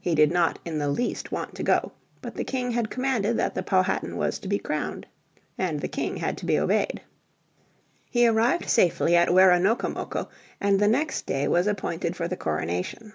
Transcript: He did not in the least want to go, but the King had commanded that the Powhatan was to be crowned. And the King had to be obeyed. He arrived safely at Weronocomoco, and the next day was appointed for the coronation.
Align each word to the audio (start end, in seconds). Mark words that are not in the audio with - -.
He 0.00 0.14
did 0.14 0.32
not 0.32 0.58
in 0.64 0.78
the 0.78 0.88
least 0.88 1.30
want 1.30 1.54
to 1.56 1.62
go, 1.62 1.92
but 2.22 2.36
the 2.36 2.42
King 2.44 2.70
had 2.70 2.88
commanded 2.88 3.36
that 3.36 3.54
the 3.54 3.62
Powhatan 3.62 4.16
was 4.16 4.38
to 4.38 4.48
be 4.48 4.58
crowned. 4.58 5.06
And 5.58 5.78
the 5.80 5.88
King 5.88 6.16
had 6.16 6.38
to 6.38 6.46
be 6.46 6.58
obeyed. 6.58 7.02
He 8.08 8.26
arrived 8.26 8.70
safely 8.70 9.14
at 9.14 9.28
Weronocomoco, 9.28 10.30
and 10.58 10.80
the 10.80 10.88
next 10.88 11.26
day 11.26 11.46
was 11.48 11.66
appointed 11.66 12.16
for 12.16 12.26
the 12.28 12.34
coronation. 12.38 13.12